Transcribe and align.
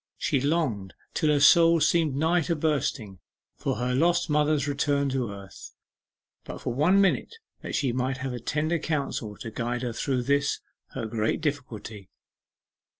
She 0.17 0.41
longed, 0.41 0.95
till 1.13 1.29
her 1.29 1.39
soul 1.39 1.79
seemed 1.79 2.15
nigh 2.15 2.41
to 2.41 2.55
bursting, 2.55 3.19
for 3.55 3.75
her 3.75 3.93
lost 3.93 4.31
mother's 4.31 4.67
return 4.67 5.09
to 5.09 5.31
earth, 5.31 5.75
but 6.43 6.57
for 6.59 6.73
one 6.73 6.99
minute, 6.99 7.35
that 7.61 7.75
she 7.75 7.93
might 7.93 8.17
have 8.17 8.33
tender 8.45 8.79
counsel 8.79 9.37
to 9.37 9.51
guide 9.51 9.83
her 9.83 9.93
through 9.93 10.23
this, 10.23 10.59
her 10.95 11.05
great 11.05 11.39
difficulty. 11.39 12.09